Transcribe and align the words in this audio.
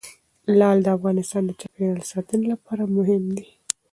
لعل 0.59 0.77
د 0.83 0.87
افغانستان 0.97 1.43
د 1.45 1.51
چاپیریال 1.59 2.01
ساتنې 2.11 2.45
لپاره 2.53 2.83
مهم 2.95 3.23
دي. 3.37 3.47